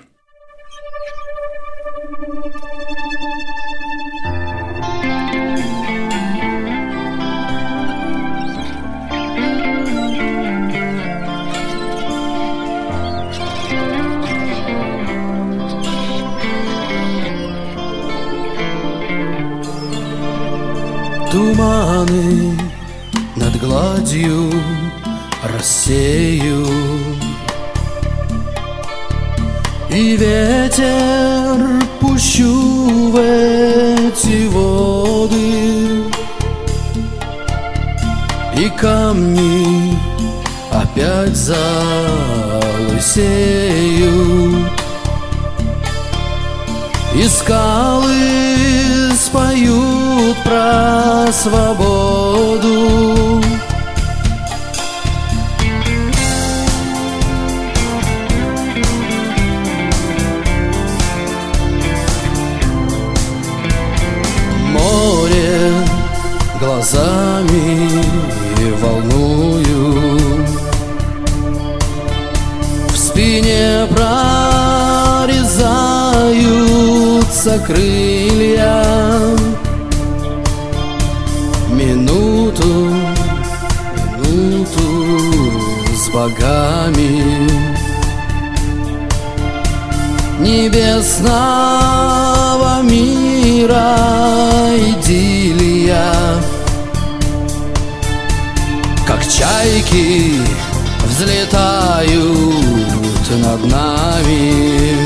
[101.44, 104.96] Взлетают над нами.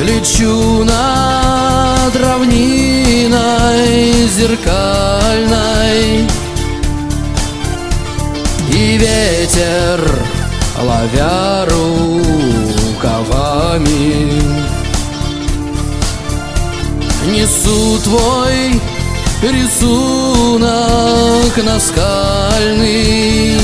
[0.00, 3.32] Лечу над равниной
[4.28, 6.26] зеркальной
[8.70, 10.00] И ветер,
[10.82, 11.64] ловя
[12.94, 14.42] рукавами
[17.26, 18.80] Несу твой
[19.50, 20.66] рисунок
[21.64, 23.56] наскальный.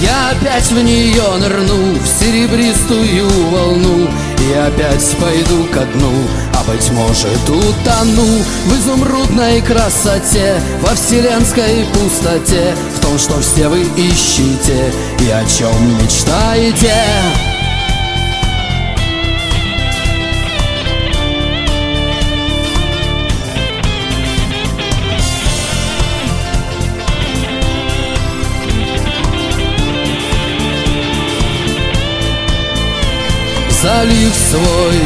[0.00, 6.12] Я опять в нее нырну, в серебристую волну И опять пойду ко дну,
[6.54, 8.26] а быть может утону
[8.66, 15.98] В изумрудной красоте, во вселенской пустоте В том, что все вы ищете и о чем
[16.00, 16.94] мечтаете
[33.98, 34.98] залив свой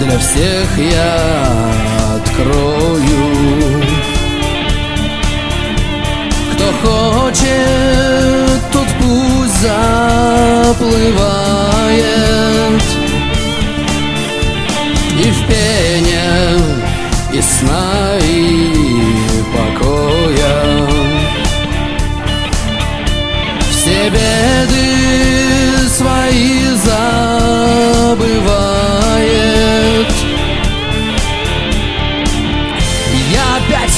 [0.00, 1.16] для всех я
[2.16, 3.82] открою.
[6.52, 9.82] Кто хочет, тот пусть заплывает
[15.18, 16.30] И в пене,
[17.34, 18.32] и сна, и
[19.54, 20.58] покоя
[23.70, 26.57] Все беды свои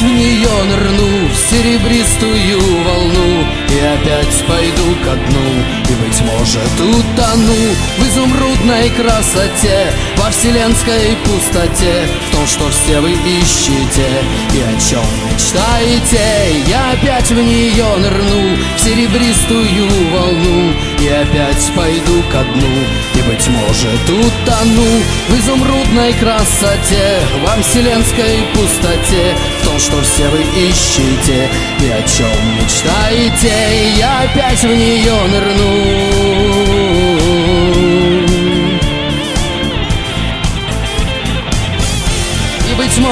[0.01, 5.49] в нее нырну, в серебристую волну И опять пойду ко дну,
[5.89, 14.09] и, быть может, утону В изумрудной красоте, во вселенской пустоте том, что все вы ищете
[14.55, 16.65] и о чем мечтаете.
[16.67, 22.69] Я опять в нее нырну, в серебристую волну И опять пойду ко дну,
[23.15, 30.43] и, быть может, утону В изумрудной красоте, во вселенской пустоте В том, что все вы
[30.43, 31.49] ищете
[31.81, 33.97] и о чем мечтаете.
[33.97, 36.90] Я опять в нее нырну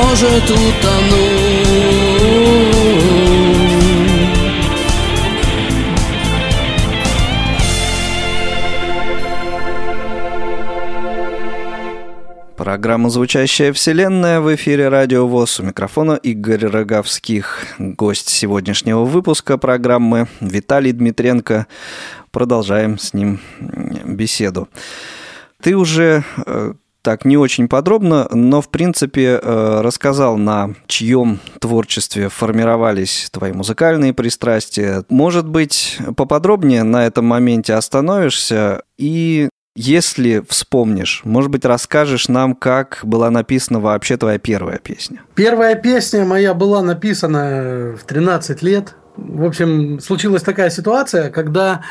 [0.03, 1.49] может, утону
[12.57, 15.61] Программа «Звучащая вселенная» в эфире Радио ВОЗ.
[15.61, 17.65] У микрофона Игорь Роговских.
[17.79, 21.67] Гость сегодняшнего выпуска программы Виталий Дмитренко.
[22.31, 23.41] Продолжаем с ним
[24.05, 24.69] беседу.
[25.63, 32.29] Ты уже э, так не очень подробно, но в принципе э, рассказал, на чьем творчестве
[32.29, 35.05] формировались твои музыкальные пристрастия.
[35.09, 39.49] Может быть, поподробнее на этом моменте остановишься и
[39.81, 45.23] если вспомнишь, может быть, расскажешь нам, как была написана вообще твоя первая песня?
[45.37, 48.97] Первая песня моя была написана в 13 лет.
[49.17, 51.83] В общем, случилась такая ситуация, когда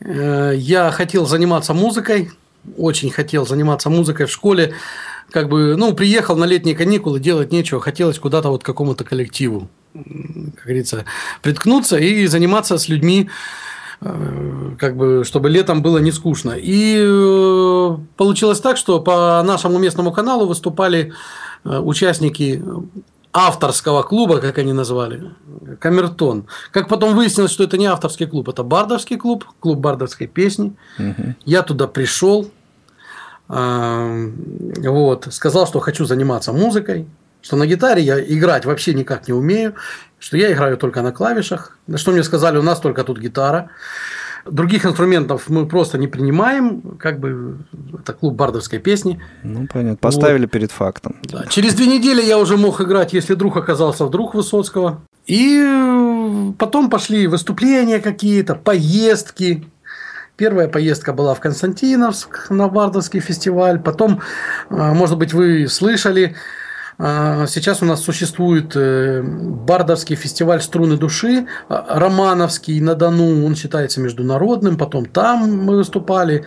[0.00, 2.30] э, я хотел заниматься музыкой,
[2.76, 4.74] очень хотел заниматься музыкой в школе,
[5.30, 10.64] как бы, ну, приехал на летние каникулы, делать нечего, хотелось куда-то вот какому-то коллективу, как
[10.64, 11.04] говорится,
[11.42, 13.28] приткнуться и заниматься с людьми,
[14.00, 16.52] э, как бы, чтобы летом было не скучно.
[16.56, 21.12] И э, получилось так, что по нашему местному каналу выступали
[21.64, 22.62] э, участники
[23.32, 25.30] авторского клуба, как они назвали,
[25.80, 26.46] Камертон.
[26.72, 30.74] Как потом выяснилось, что это не авторский клуб, это бардовский клуб, клуб бардовской песни.
[30.98, 31.36] Мгм.
[31.44, 32.50] Я туда пришел,
[33.48, 34.30] а,
[34.78, 37.06] вот, сказал, что хочу заниматься музыкой,
[37.42, 39.74] что на гитаре я играть вообще никак не умею,
[40.18, 41.78] что я играю только на клавишах.
[41.86, 43.70] На что мне сказали, у нас только тут гитара.
[44.50, 47.58] Других инструментов мы просто не принимаем, как бы
[47.98, 49.20] это клуб бардовской песни.
[49.42, 49.96] Ну, понятно.
[49.96, 51.16] Поставили перед фактом.
[51.24, 51.46] Да.
[51.48, 55.00] Через две недели я уже мог играть, если друг оказался вдруг Высоцкого.
[55.26, 59.66] И э, потом пошли выступления какие-то, поездки.
[60.36, 63.78] Первая поездка была в Константиновск на Бардовский фестиваль.
[63.78, 64.20] Потом,
[64.70, 66.34] э, может быть, вы слышали,
[66.98, 74.00] сейчас у нас существует э, Бардовский фестиваль струны души, э, Романовский на Дону, он считается
[74.00, 74.76] международным.
[74.76, 76.44] Потом там мы выступали.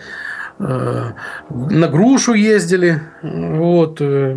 [0.58, 1.12] Э,
[1.48, 3.00] на грушу ездили.
[3.22, 3.96] Вот.
[4.00, 4.36] э,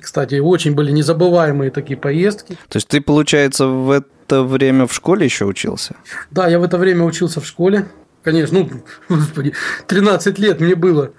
[0.00, 2.54] Кстати, очень были незабываемые такие поездки.
[2.68, 5.94] То есть ты, получается, в это время в школе еще учился?
[6.30, 7.86] Да, я в это время учился в школе.
[8.22, 8.70] Конечно, ну,
[9.16, 9.52] господи,
[9.86, 11.10] 13 лет мне было.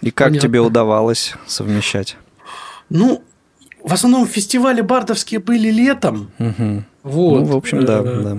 [0.00, 0.48] И как Понятно.
[0.48, 2.16] тебе удавалось совмещать?
[2.88, 3.22] Ну,
[3.82, 6.30] в основном фестивали бардовские были летом.
[6.38, 6.84] Мгм.
[7.02, 7.40] Вот.
[7.40, 8.36] Ну, в общем, да, Э, да.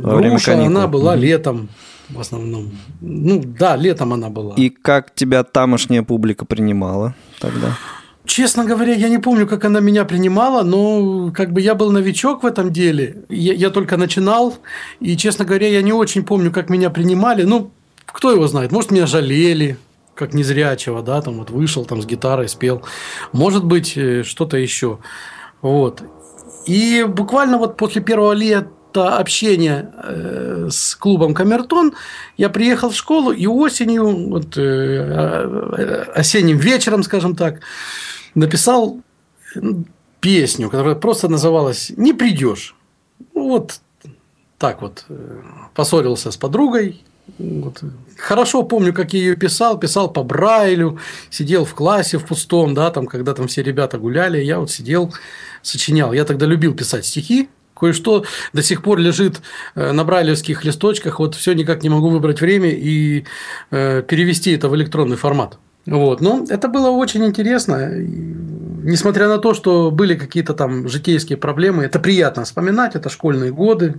[0.00, 1.22] Во Груша, она была Мгм.
[1.22, 1.68] летом
[2.08, 2.70] в основном.
[3.00, 4.54] Ну, да, летом она была.
[4.56, 7.76] И как тебя тамошняя публика принимала тогда?
[8.24, 12.42] Честно говоря, я не помню, как она меня принимала, но как бы я был новичок
[12.42, 13.22] в этом деле.
[13.28, 14.56] Я, я только начинал,
[14.98, 17.44] и, честно говоря, я не очень помню, как меня принимали.
[17.44, 17.70] Ну,
[18.04, 19.76] кто его знает, может, меня жалели,
[20.16, 22.82] как незрячего, да, там вот вышел там с гитарой, спел.
[23.32, 24.98] Может быть, э, что-то еще.
[25.62, 26.02] Вот.
[26.66, 31.92] И буквально вот после первого лета общения э, с клубом Камертон
[32.36, 37.60] я приехал в школу и осенью, вот, э, осенним вечером, скажем так,
[38.34, 39.00] написал
[40.20, 42.74] песню, которая просто называлась «Не придешь».
[43.34, 43.80] Ну, Вот
[44.58, 45.04] так вот
[45.74, 47.04] поссорился с подругой.
[47.38, 47.82] Вот.
[48.16, 49.78] Хорошо помню, как я ее писал.
[49.78, 50.98] Писал по Брайлю,
[51.30, 54.42] сидел в классе в пустом, да, там, когда там все ребята гуляли.
[54.42, 55.12] Я вот сидел,
[55.62, 56.12] сочинял.
[56.12, 57.48] Я тогда любил писать стихи.
[57.74, 58.24] Кое-что
[58.54, 59.42] до сих пор лежит
[59.74, 61.18] э, на брайлевских листочках.
[61.18, 63.24] Вот все никак не могу выбрать время и
[63.70, 65.58] э, перевести это в электронный формат.
[65.84, 66.20] Вот.
[66.22, 67.90] Но это было очень интересно.
[68.86, 73.96] Несмотря на то, что были какие-то там житейские проблемы, это приятно вспоминать, это школьные годы.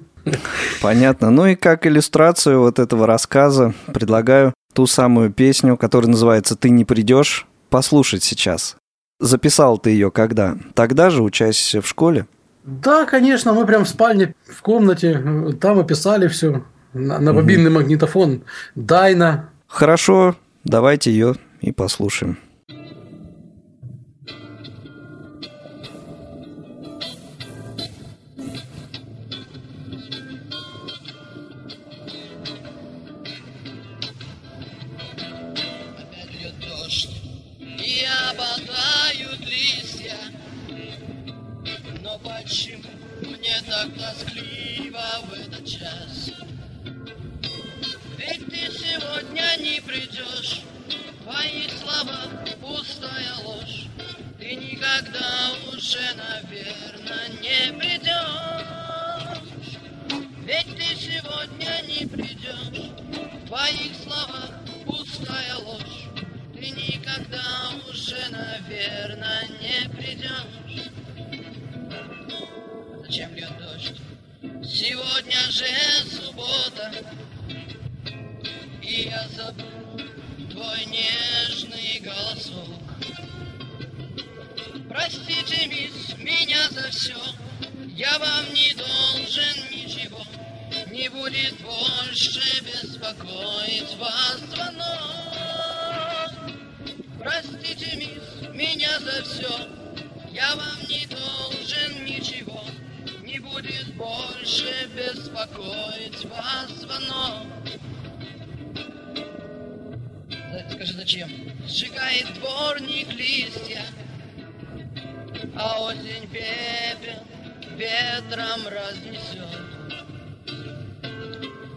[0.81, 1.29] Понятно.
[1.29, 6.85] Ну и как иллюстрацию вот этого рассказа предлагаю ту самую песню, которая называется «Ты не
[6.85, 8.77] придешь», послушать сейчас.
[9.19, 10.55] Записал ты ее когда?
[10.73, 12.25] Тогда же, учась в школе?
[12.63, 15.21] Да, конечно, мы прям в спальне, в комнате,
[15.59, 16.63] там описали все
[16.93, 18.43] на, на бобинный магнитофон
[18.75, 19.49] Дайна.
[19.67, 22.37] Хорошо, давайте ее и послушаем.
[118.27, 119.47] Ветром разнесет.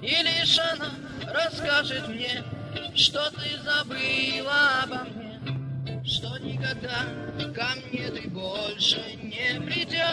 [0.03, 0.91] И лишь она
[1.33, 2.43] расскажет мне,
[2.95, 5.39] что ты забыла обо мне,
[6.05, 7.07] что никогда
[7.55, 10.07] ко мне ты больше не придешь.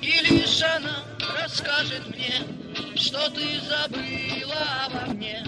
[0.00, 1.04] И лишь она
[1.38, 5.44] расскажет мне, что ты забыла обо мне,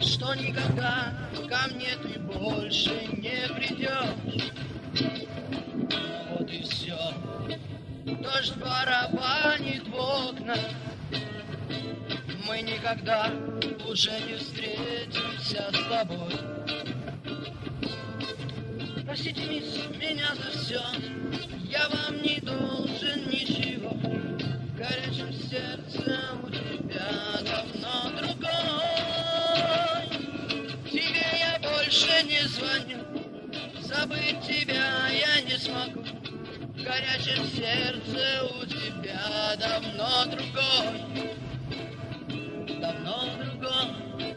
[0.00, 1.12] что никогда
[1.48, 4.44] ко мне ты больше не придешь.
[8.24, 10.56] Дождь барабанит в окна,
[12.46, 13.30] мы никогда
[13.86, 16.32] уже не встретимся с тобой.
[19.04, 20.80] Простите, мисс, меня за все,
[21.68, 23.90] я вам не должен ничего.
[23.90, 28.48] В горячем сердце у тебя давно другой.
[30.90, 33.04] Тебе я больше не звоню,
[33.82, 36.03] забыть тебя я не смогу.
[36.84, 41.34] Горячем сердце у тебя давно другой
[42.78, 44.36] давно другой,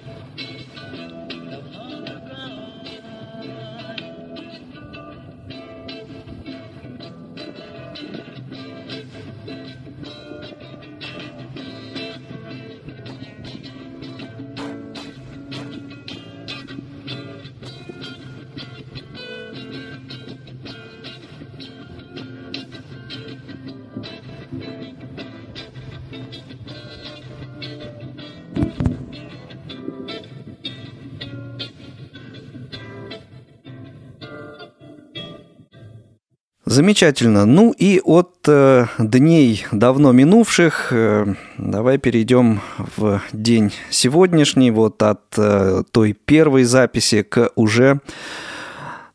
[36.70, 37.46] Замечательно.
[37.46, 42.60] Ну и от э, дней давно минувших э, давай перейдем
[42.98, 48.02] в день сегодняшний, вот от э, той первой записи к уже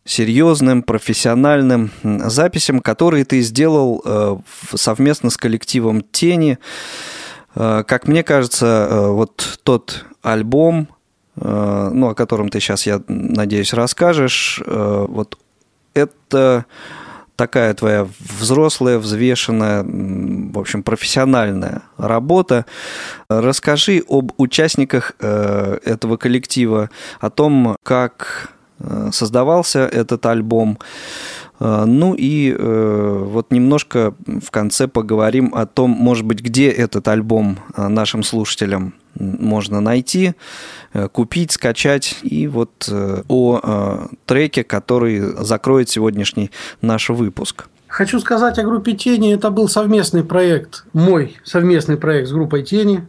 [0.06, 4.38] серьезным, профессиональным записям, которые ты сделал э,
[4.74, 6.58] совместно с коллективом Тени.
[7.54, 10.88] Э, Как мне кажется, э, вот тот альбом,
[11.36, 15.36] э, ну, о котором ты сейчас, я надеюсь, расскажешь, э, вот
[15.92, 16.64] это
[17.42, 18.06] такая твоя
[18.40, 22.66] взрослая, взвешенная, в общем, профессиональная работа.
[23.28, 26.88] Расскажи об участниках э, этого коллектива,
[27.20, 30.78] о том, как э, создавался этот альбом.
[31.58, 37.58] Э, Ну и вот немножко в конце поговорим о том, может быть, где этот альбом
[37.76, 40.34] нашим слушателям можно найти,
[41.12, 47.66] купить, скачать, и вот э, о э, треке, который закроет сегодняшний наш выпуск.
[47.88, 49.34] Хочу сказать о группе Тени.
[49.34, 53.06] Это был совместный проект, мой совместный проект с группой Тени.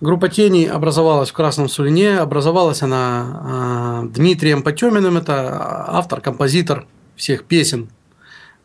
[0.00, 2.18] Группа «Тени» образовалась в Красном Сулине.
[2.18, 5.16] Образовалась она э, Дмитрием Потеминым.
[5.16, 6.86] Это автор, композитор
[7.16, 7.88] всех песен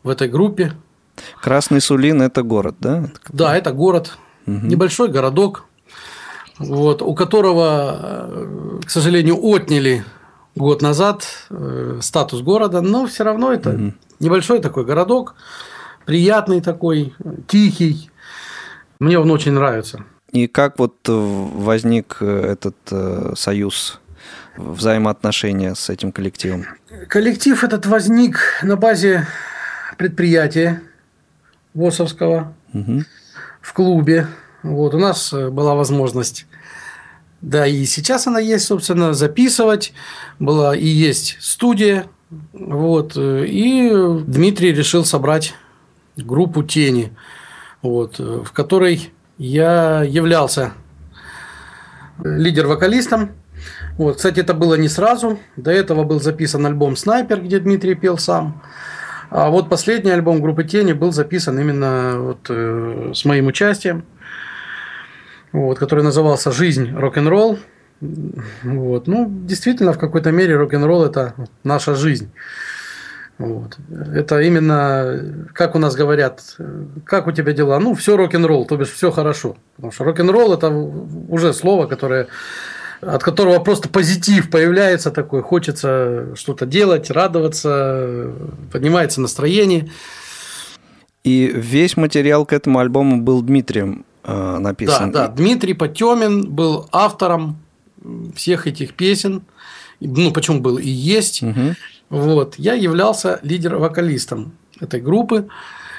[0.04, 0.74] в этой группе.
[1.40, 3.10] Красный Сулин– это город, да?
[3.30, 4.16] Да, это город,
[4.46, 5.64] небольшой городок,
[6.58, 10.04] вот, у которого, э, к сожалению, отняли
[10.54, 15.34] год назад э, статус города, но все равно это небольшой такой городок,
[16.06, 17.14] приятный такой,
[17.48, 18.10] тихий.
[19.00, 20.04] Мне он очень нравится.
[20.30, 24.00] И как вот возник этот э, союз,
[24.56, 26.64] взаимоотношения с этим коллективом?
[27.08, 29.26] Коллектив этот возник на базе
[29.98, 30.80] предприятия
[31.74, 33.06] ВОСовского Мгм.
[33.60, 34.28] в клубе.
[34.64, 36.46] Вот, у нас э, была возможность,
[37.42, 39.92] да и сейчас она есть, собственно, записывать.
[40.38, 42.06] Была и есть студия.
[42.54, 43.90] Вот, э, и
[44.26, 45.54] Дмитрий решил собрать
[46.16, 47.12] группу «Тени»,
[47.82, 50.72] вот, э, в которой я являлся
[52.22, 53.32] лидер-вокалистом.
[53.98, 55.38] Вот, кстати, это было не сразу.
[55.56, 58.62] До этого был записан альбом «Снайпер», где Дмитрий пел сам.
[59.28, 64.06] А вот последний альбом группы Тени был записан именно вот, э, с моим участием,
[65.54, 67.58] вот, который назывался «Жизнь рок-н-ролл».
[68.64, 69.06] Вот.
[69.06, 72.32] Ну, действительно, в какой-то мере рок-н-ролл– это наша жизнь.
[73.38, 73.78] Вот.
[74.12, 76.56] Это именно, как у нас говорят,
[77.04, 77.78] как у тебя дела?
[77.78, 79.56] Ну, все рок-н-ролл, то бишь все хорошо.
[79.76, 82.26] Потому что рок-н-ролл– это уже слово, которое
[83.00, 88.32] от которого просто позитив появляется такой, хочется что-то делать, радоваться,
[88.72, 89.90] поднимается настроение.
[91.22, 95.12] И весь материал к этому альбому был Дмитрием э, Да, написан.
[95.12, 97.58] да, Дмитрий Потемин был автором
[98.34, 99.42] всех этих песен.
[100.00, 101.42] Ну, почему был и есть.
[101.42, 101.76] Мгм.
[102.10, 102.56] Вот.
[102.58, 105.48] Я являлся лидер-вокалистом этой группы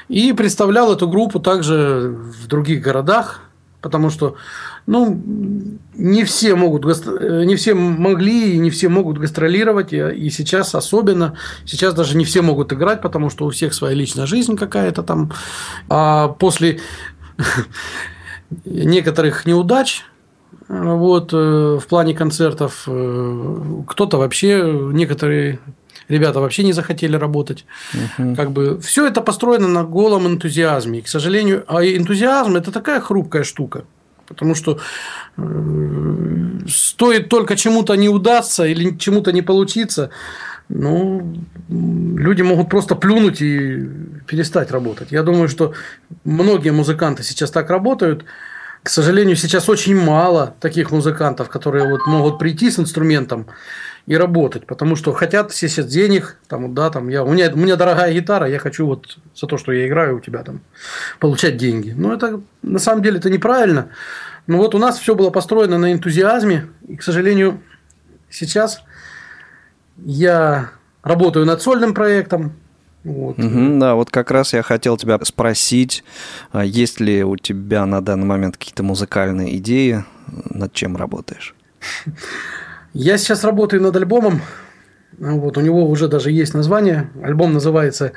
[0.08, 3.42] и представлял эту группу также в других городах,
[3.82, 4.36] потому что
[4.88, 5.20] ну,
[5.96, 10.76] не все могут, э, не все могли и не все могут гастролировать, и и сейчас
[10.76, 15.02] особенно, сейчас даже не все могут играть, потому что у всех своя личная жизнь какая-то
[15.02, 15.32] там,
[15.90, 16.80] а после
[18.66, 20.04] некоторых неудач
[20.68, 25.60] вот, э, в плане концертов э, кто-то вообще, некоторые
[26.08, 27.66] ребята вообще не захотели работать.
[28.18, 31.00] Как бы все это построено на голом энтузиазме.
[31.00, 33.86] И, к сожалению, а энтузиазм это такая хрупкая штука.
[34.28, 34.80] Потому что
[35.38, 35.42] э,
[36.68, 40.10] стоит только чему-то не удастся или чему-то не получиться,
[40.70, 41.36] ну,
[41.70, 43.88] люди могут просто плюнуть и
[44.28, 45.12] перестать работать.
[45.12, 45.74] Я думаю, что
[46.24, 48.26] многие музыканты сейчас так работают.
[48.82, 53.48] К сожалению, сейчас очень мало таких музыкантов, которые вот могут прийти с инструментом
[54.06, 57.58] и работать, потому что хотят все сейчас денег, там, да, там, я, у, меня, у
[57.58, 60.62] меня дорогая гитара, я хочу вот за то, что я играю у тебя там,
[61.20, 61.94] получать деньги.
[61.98, 63.90] Но это на самом деле это неправильно.
[64.46, 67.62] Но вот у нас все было построено на энтузиазме, и, к сожалению,
[68.30, 68.84] сейчас
[69.98, 70.72] я
[71.04, 72.54] работаю над сольным проектом.
[73.04, 73.38] Вот.
[73.38, 76.04] Мгм, да, вот как раз я хотел тебя спросить,
[76.52, 80.04] а есть ли у тебя на данный момент какие-то музыкальные идеи,
[80.50, 81.54] над чем работаешь?
[82.94, 84.42] Я сейчас работаю над альбомом.
[85.20, 87.10] Вот, у него уже даже есть название.
[87.24, 88.14] Альбом называется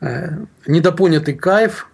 [0.00, 0.30] э,
[0.66, 1.88] «Недопонятый кайф».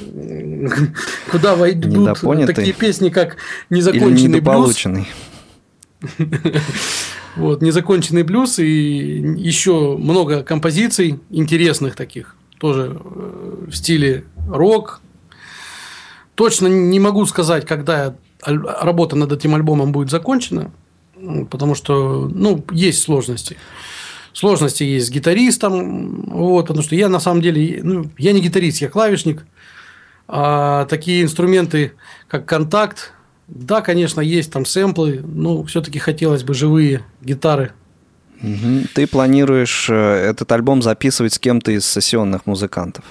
[1.30, 3.36] Куда войдут такие песни, как
[3.70, 4.84] «Незаконченный блюз».
[7.36, 12.34] Вот, «Незаконченный блюз» и еще много композиций интересных таких.
[12.58, 15.02] Тоже э, в стиле рок.
[16.34, 20.70] Точно не могу сказать, когда работа над этим альбомом будет закончена,
[21.50, 23.56] потому что, ну, есть сложности.
[24.32, 28.82] Сложности есть с гитаристом, вот, потому что я на самом деле, ну, я не гитарист,
[28.82, 29.46] я клавишник,
[30.28, 31.92] а такие инструменты,
[32.28, 33.12] как контакт,
[33.48, 37.72] да, конечно, есть там сэмплы, но все-таки хотелось бы живые гитары.
[38.40, 38.86] Мгм.
[38.94, 43.04] Ты планируешь э, этот альбом записывать с кем-то из сессионных музыкантов?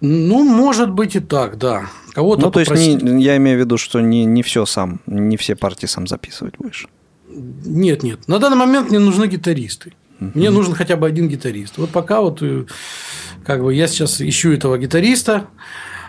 [0.00, 1.86] Ну, может быть и так, да.
[2.12, 3.02] Кого-то Ну, то есть попросить.
[3.02, 6.54] не- я имею в виду, что не, не все сам, не все партии сам записывать
[6.58, 6.88] будешь.
[7.30, 8.28] Нет, нет.
[8.28, 9.94] На данный момент мне нужны гитаристы.
[10.20, 11.78] Мне нужен хотя бы один гитарист.
[11.78, 12.64] Вот пока вот э,
[13.44, 15.46] как бы я сейчас ищу этого гитариста.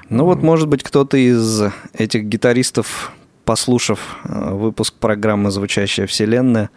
[0.09, 3.13] Ну вот, может быть, кто-то из этих гитаристов,
[3.45, 6.69] послушав э, выпуск программы «Звучащая вселенная»,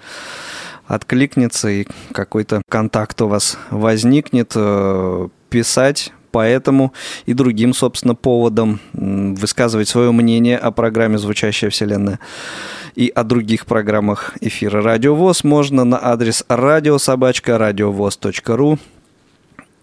[0.87, 6.93] откликнется и какой-то контакт у вас возникнет, э, писать по этому
[7.24, 12.20] и другим, собственно, поводам, м, высказывать свое мнение о программе «Звучащая вселенная»
[12.95, 18.79] и о других программах эфира «Радио ВОЗ» можно на адрес радиособачка.радиовоз.ру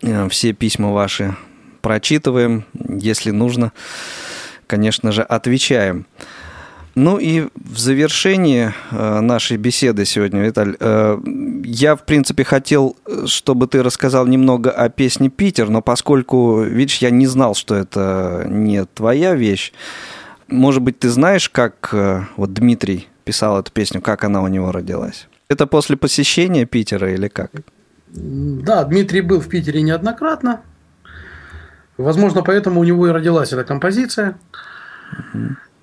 [0.03, 1.35] Э, Все письма ваши
[1.83, 3.73] прочитываем, если нужно,
[4.65, 6.07] конечно же, отвечаем.
[6.95, 11.19] Ну и в завершении э, нашей беседы сегодня, Виталь, э,
[11.65, 17.09] я, в принципе, хотел, чтобы ты рассказал немного о песне «Питер», но поскольку, видишь, я
[17.09, 19.73] не знал, что это не твоя вещь,
[20.47, 24.71] может быть, ты знаешь, как э, вот Дмитрий писал эту песню, как она у него
[24.71, 25.27] родилась?
[25.49, 27.51] Это после посещения Питера или как?
[28.07, 30.61] Да, Дмитрий был в Питере неоднократно.
[31.97, 34.37] Возможно, поэтому у него и родилась эта композиция.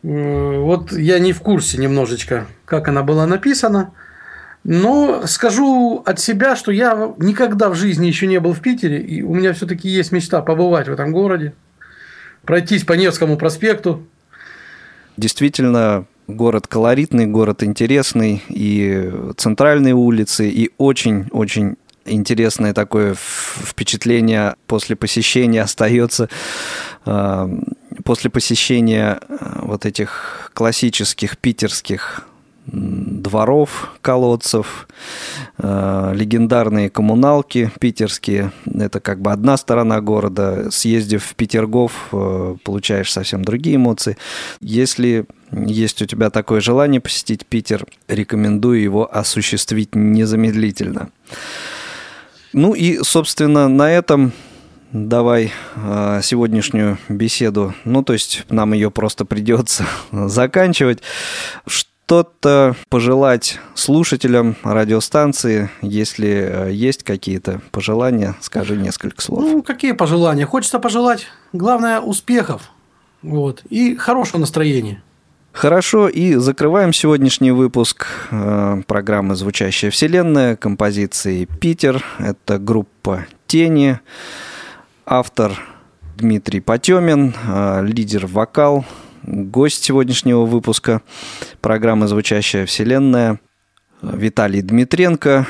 [0.03, 3.93] Э, Вот я не в курсе немножечко, как она была написана.
[4.63, 9.23] Но скажу от себя, что я никогда в жизни еще не был в Питере, и
[9.23, 11.55] у меня все-таки есть мечта побывать в этом городе,
[12.45, 14.07] пройтись по Невскому проспекту.
[15.17, 21.77] Действительно, город колоритный, город интересный, и центральные улицы, и очень-очень
[22.11, 26.29] интересное такое впечатление после посещения остается
[27.07, 27.49] э,
[28.05, 32.27] после посещения э, вот этих классических питерских
[32.73, 34.89] дворов, колодцев,
[35.59, 38.53] э, легендарные коммуналки питерские.
[38.67, 40.71] Это как бы одна сторона города.
[40.71, 44.17] Съездив в Петергоф, э, получаешь совсем другие эмоции.
[44.61, 51.11] Если есть у тебя такое желание посетить Питер, рекомендую его осуществить незамедлительно.
[52.53, 54.33] Ну и, собственно, на этом
[54.93, 61.01] давай э, сегодняшнюю беседу, ну то есть нам ее просто придется заканчивать.
[61.67, 69.45] Что-то пожелать слушателям радиостанции, если э, есть какие-то пожелания, скажи несколько слов.
[69.45, 70.45] Ну, какие пожелания?
[70.45, 72.71] Хочется пожелать, главное, успехов
[73.23, 75.03] вот, и хорошего настроения.
[75.53, 82.05] Хорошо, и закрываем сегодняшний выпуск э, программы «Звучащая вселенная» композиции «Питер».
[82.19, 83.99] Это группа «Тени»,
[85.05, 85.59] автор
[86.17, 88.85] Дмитрий Потемин, э, лидер вокал,
[89.23, 91.03] гость сегодняшнего выпуска
[91.61, 93.41] программы «Звучащая вселенная»
[94.03, 95.47] Виталий Дмитренко.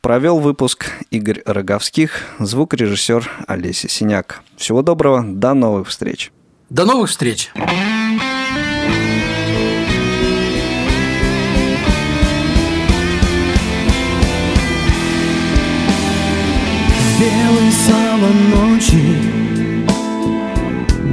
[0.00, 4.42] Провел выпуск Игорь Роговских, звукорежиссер Олеся Синяк.
[4.56, 6.32] Всего доброго, до новых встреч.
[6.70, 7.52] До новых встреч!
[18.82, 19.16] Ночи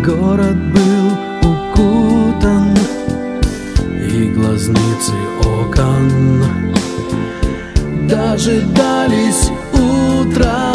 [0.03, 2.75] Город был укутан
[4.11, 6.43] И глазницы окон.
[8.07, 10.73] Дожидались утра.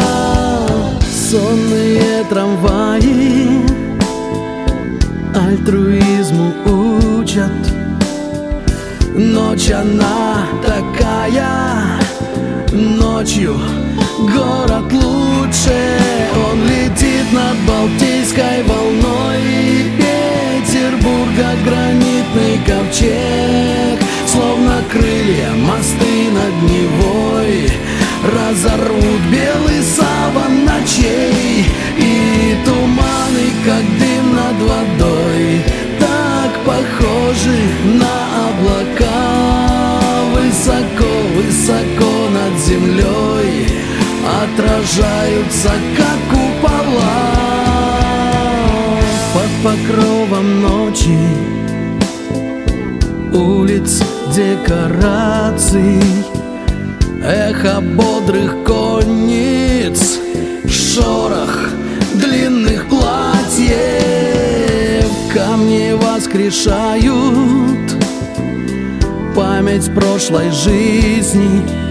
[1.10, 3.62] Сонные трамваи
[5.34, 7.50] Альтруизму учат.
[9.16, 12.00] Ночь она такая
[12.72, 13.56] Ночью
[14.26, 15.98] город лучше.
[16.50, 19.34] Он летит над Балтийской волной.
[20.74, 27.70] Петербурга гранитный ковчег Словно крылья мосты над Невой.
[28.24, 31.66] Разорвут белый саван ночей
[31.98, 35.62] И туманы, как дым над водой
[36.00, 37.60] Так похожи
[38.00, 40.00] на облака.
[40.32, 43.33] Высоко, высоко над землей
[44.56, 47.02] Отражаются, как купола
[49.34, 51.18] Под покровом ночи
[53.32, 54.00] Улиц
[54.32, 56.00] декораций
[57.20, 60.20] Эхо бодрых конниц
[60.70, 61.70] Шорох
[62.14, 63.74] длинных платьев.
[65.34, 67.92] Камни воскрешают
[69.34, 71.83] Память прошлой жизни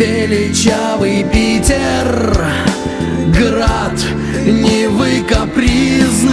[0.00, 2.46] Величавый Питер.
[3.36, 4.00] Град
[4.46, 6.32] Невы капризной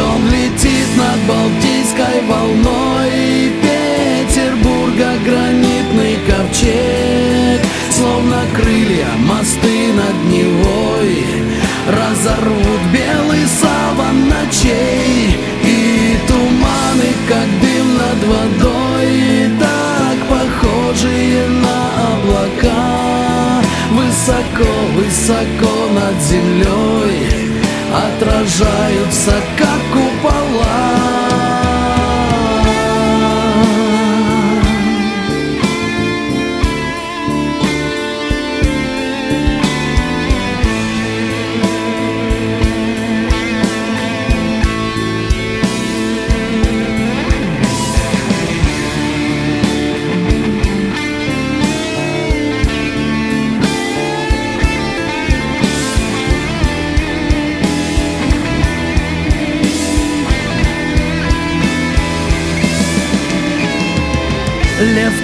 [0.00, 3.52] Он летит над Балтийской волной.
[3.60, 7.60] Петербурга гранитный ковчег.
[7.90, 11.18] Словно крылья мосты над Невой.
[11.88, 15.36] Разорвут белый саван ночей.
[15.64, 18.65] И туманы, как дым над водой
[20.86, 27.52] похожие на облака Высоко, высоко над землей
[27.92, 31.15] Отражаются, как купола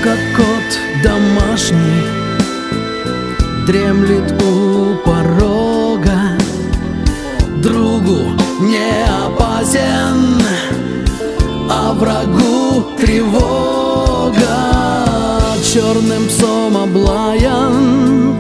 [0.03, 2.03] как кот домашний
[3.66, 6.36] Дремлет у порога.
[7.62, 8.18] Другу
[8.61, 10.42] не опасен
[11.70, 14.32] А врагу тревога.
[15.62, 18.36] Черным псом облаян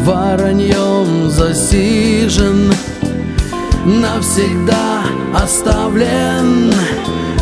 [0.00, 2.72] Вороньем засижен
[3.84, 6.72] Навсегда оставлен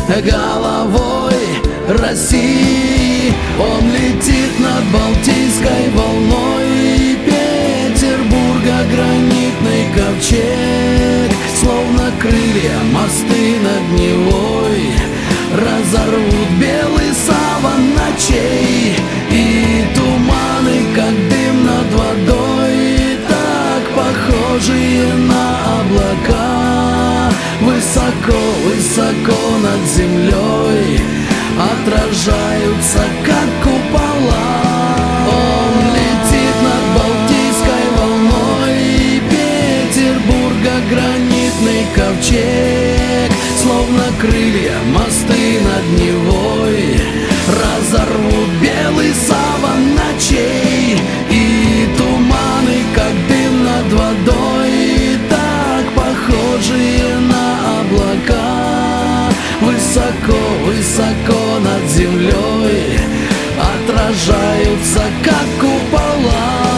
[0.07, 3.33] головой России.
[3.59, 7.17] Он летит над Балтийской волной.
[7.25, 11.31] Петербурга гранитный ковчег.
[11.59, 14.91] Словно крылья мосты над Невой.
[15.51, 18.95] Разорвут белый саван ночей.
[19.29, 23.17] И туманы, как дым над водой.
[23.27, 27.29] Так похожие на облака.
[27.61, 31.22] Высоко, высоко над землей
[31.59, 34.63] отражаются, как купола.
[35.27, 43.31] Он летит над Балтийской волной и Петербурга гранитный ковчег,
[43.61, 50.97] словно крылья мосты над Невой разорвут белый саван ночей
[51.29, 59.29] и туманы, как дым над водой, так похожие на облака,
[59.61, 62.99] высоко, высоко над землей
[63.57, 66.72] Отражаются как купола.